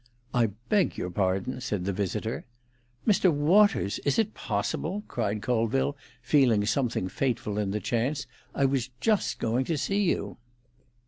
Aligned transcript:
"I 0.33 0.47
beg 0.67 0.97
your 0.97 1.11
pardon," 1.11 1.61
said 1.61 1.85
the 1.85 1.93
visitor. 1.93 2.43
"Mr. 3.05 3.31
Waters! 3.31 3.99
Is 3.99 4.17
it 4.17 4.33
possible?" 4.33 5.03
cried 5.07 5.43
Colville, 5.43 5.95
feeling 6.23 6.65
something 6.65 7.07
fateful 7.07 7.59
in 7.59 7.69
the 7.69 7.79
chance. 7.79 8.25
"I 8.55 8.65
was 8.65 8.89
just 8.99 9.37
going 9.37 9.65
to 9.65 9.77
see 9.77 10.01
you." 10.05 10.37